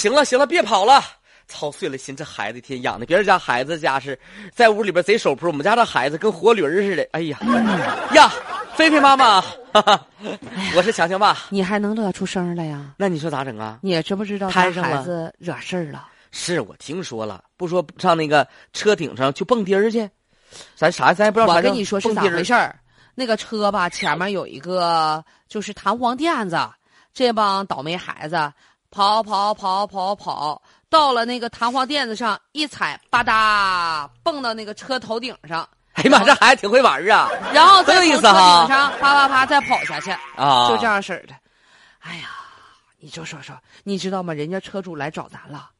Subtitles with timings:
[0.00, 1.04] 行了行了，别跑了。
[1.46, 4.18] 操碎了心，这孩子一天养的，别人家孩子家是
[4.50, 7.06] 在屋里边贼手扑，我们家这孩子跟活驴儿似的。
[7.12, 7.38] 哎呀，
[8.14, 8.32] 呀，
[8.74, 10.06] 菲菲妈妈，哈哈，
[10.74, 11.36] 我是强强爸。
[11.50, 12.94] 你还能乐出声来呀？
[12.96, 13.78] 那你说咋整啊？
[13.82, 16.08] 你知不知道摊上孩子惹事儿了？
[16.30, 20.08] 是我听说了，不说上那个车顶上去蹦迪儿去，
[20.76, 22.74] 咱啥咱也不知道啥我跟你说是咋蹦迪儿回事儿？
[23.14, 26.56] 那个车吧，前面有一个就是弹簧垫子，
[27.12, 28.50] 这帮倒霉孩子
[28.90, 37.28] 跑跑跑跑跑，到了那个弹簧垫子上一踩，吧嗒蹦到那个车头顶上，哎呀妈，这孩子挺会玩儿啊！
[37.54, 41.34] 然后再车顶上啪啪啪再跑下去，啊，就这样式儿的。
[42.00, 42.30] 哎呀，
[42.98, 44.34] 你就说说，你知道吗？
[44.34, 45.70] 人家车主来找咱了，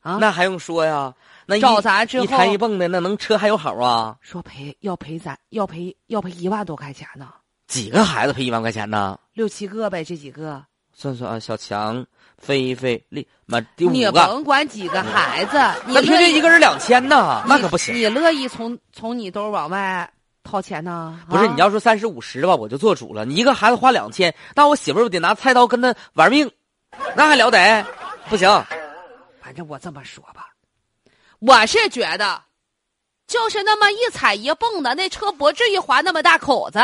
[0.00, 1.14] 啊，那还用说呀？
[1.46, 4.14] 那找咱之后一弹一蹦的，那能车还有好啊？
[4.20, 7.32] 说赔要赔咱要赔要赔一万多块钱呢，
[7.66, 9.18] 几个孩子赔一万块钱呢？
[9.32, 10.62] 六七个呗，这几个。
[11.00, 12.04] 算算啊，小强、
[12.38, 17.94] 菲菲、丽妈第五你，甭管几个孩子，你那平均一个人两千呢，那可不行。
[17.94, 21.20] 你乐意从从你兜往外掏钱呢？
[21.30, 23.24] 不是啊你要说三十五十的吧，我就做主了。
[23.24, 26.50] 你一个孩子花两千，那我媳妇儿得拿菜刀跟他玩命，
[27.14, 27.86] 那还了得？
[28.28, 28.48] 不行，
[29.40, 30.48] 反正我这么说吧，
[31.38, 32.42] 我是觉得，
[33.28, 36.80] 就是那么一踩一蹦的，那车不至于划那么大口子，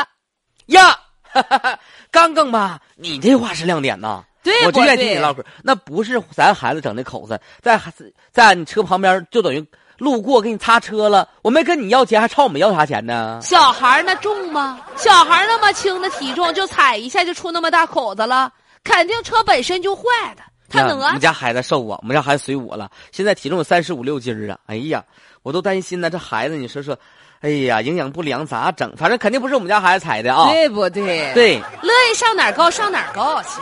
[0.66, 0.96] 呀，
[2.10, 4.24] 刚刚吧，你这话是亮点呐。
[4.42, 5.42] 对我就愿意听你唠嗑。
[5.62, 13.40] 那不是咱孩子整的口子，在孩子在你车旁边就等于路过给你擦车了，我没跟你要钱，还朝我们要啥钱呢？
[13.42, 14.80] 小孩儿那重吗？
[14.96, 18.52] 小孩儿那么轻的体重，就踩一下就出那么大口子了，
[18.84, 20.02] 肯定车本身就坏
[20.36, 21.20] 的，他能啊我们？
[21.20, 24.58] 家孩子瘦啊，我们家孩子随我了，现在体重有三十五六斤儿啊！
[24.66, 25.04] 哎呀，
[25.42, 26.98] 我都担心呢，这孩子你说说，
[27.40, 28.94] 哎呀，营养不良咋整？
[28.96, 30.50] 反正肯定不是我们家孩子踩的啊。
[30.50, 33.60] 对不对？，对，乐意上哪儿高上哪儿高去。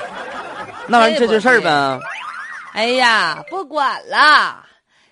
[0.86, 2.00] 那玩意儿这就是事儿呗。
[2.72, 4.64] 哎呀，不管了，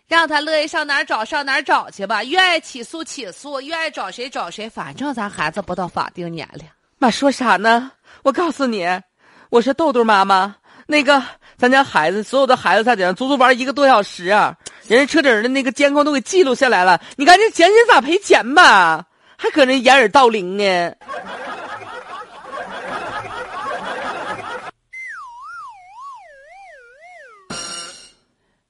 [0.09, 6.65] 让他乐意上哪儿找上哪儿找去吧，愿意起诉起诉，愿意找谁找谁，反正咱孩子不到法定年龄。
[6.99, 7.91] 妈说啥呢？
[8.23, 8.87] 我告诉你，
[9.51, 10.57] 我是豆豆妈妈。
[10.91, 11.23] 那个，
[11.57, 14.57] 咱家孩子所有的孩子在顶上足足玩一个多小时啊，
[14.89, 17.01] 人家车顶的那个监控都给记录下来了。
[17.15, 19.07] 你赶紧想想咋赔钱吧，
[19.39, 20.65] 还搁那掩耳盗铃呢。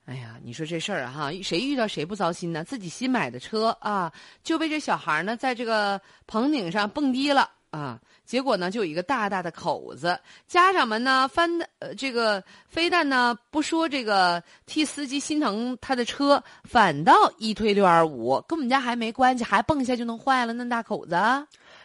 [0.04, 2.62] 哎呀，你说这事儿啊哈，谁遇到谁不糟心呢？
[2.62, 4.12] 自己新买的车啊，
[4.44, 10.18] 就被这小孩呢在这个棚顶上蹦迪了啊，结果呢就有一个大大的口子。
[10.46, 21.16] 家长们呢翻的呃这个非但呢不说这个替司机心疼他的车，反倒一推六二五，跟我们家还没关系，还蹦一下就能坏了那么大口子。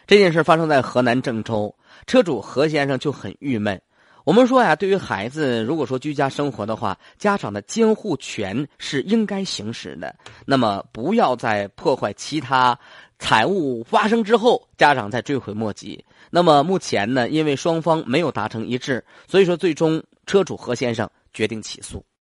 [0.06, 1.74] 这件事发生在河南郑州，
[2.06, 3.80] 车主何先生就很郁闷。
[4.24, 10.12] 我们说呀，对于孩子，如果说居家生活的话，家长的监护权是应该行使的。
[10.44, 12.76] 那么，不要再破坏其他
[13.18, 16.04] 财物发生之后，家长再追悔莫及。
[16.30, 22.04] 那么目前呢，因为双方没有达成一致，所以说最终车主何先生决定起诉。